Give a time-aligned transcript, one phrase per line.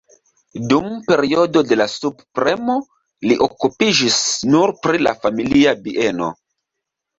[0.69, 2.79] Dum periodo de la subpremo
[3.29, 4.19] li okupiĝis
[4.57, 6.35] nur pri la familia bieno.